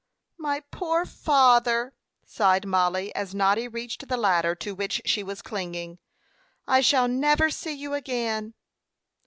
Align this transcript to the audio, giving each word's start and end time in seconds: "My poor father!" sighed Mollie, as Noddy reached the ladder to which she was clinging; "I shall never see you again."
"My 0.39 0.61
poor 0.71 1.05
father!" 1.05 1.93
sighed 2.25 2.65
Mollie, 2.65 3.13
as 3.13 3.35
Noddy 3.35 3.67
reached 3.67 4.07
the 4.07 4.17
ladder 4.17 4.55
to 4.55 4.73
which 4.73 4.99
she 5.05 5.21
was 5.21 5.43
clinging; 5.43 5.99
"I 6.65 6.81
shall 6.81 7.07
never 7.07 7.51
see 7.51 7.73
you 7.73 7.93
again." 7.93 8.55